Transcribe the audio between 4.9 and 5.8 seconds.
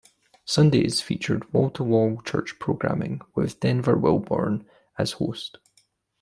as host.